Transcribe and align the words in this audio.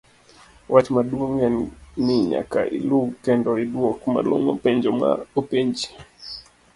wach 0.73 0.87
maduong 0.95 1.35
en 1.47 1.55
ni 2.05 2.17
nyaka 2.31 2.61
ilu 2.77 2.99
kendo 3.23 3.51
iduok 3.63 3.99
malong'o 4.13 4.51
penjo 4.63 4.89
ma 4.99 5.09
openji. 5.39 5.89